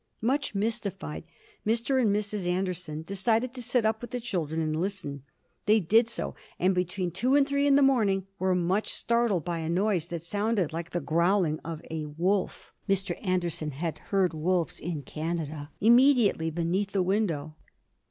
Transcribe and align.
Much 0.23 0.55
mystified, 0.55 1.23
Mr. 1.63 2.01
and 2.01 2.09
Mrs. 2.09 2.47
Anderson 2.47 3.03
decided 3.03 3.53
to 3.53 3.61
sit 3.61 3.85
up 3.85 4.01
with 4.01 4.09
the 4.09 4.19
children 4.19 4.59
and 4.59 4.81
listen. 4.81 5.21
They 5.67 5.79
did 5.79 6.07
so, 6.09 6.33
and 6.57 6.73
between 6.73 7.11
two 7.11 7.35
and 7.35 7.45
three 7.47 7.67
in 7.67 7.75
the 7.75 7.83
morning 7.83 8.25
were 8.39 8.55
much 8.55 8.93
startled 8.95 9.45
by 9.45 9.59
a 9.59 9.69
noise 9.69 10.07
that 10.07 10.23
sounded 10.23 10.73
like 10.73 10.89
the 10.89 11.01
growling 11.01 11.59
of 11.59 11.83
a 11.91 12.05
wolf 12.05 12.73
Mr. 12.89 13.15
Anderson 13.23 13.69
had 13.69 13.99
heard 13.99 14.33
wolves 14.33 14.79
in 14.79 15.03
Canada 15.03 15.69
immediately 15.79 16.49
beneath 16.49 16.93
the 16.93 17.03
window. 17.03 17.53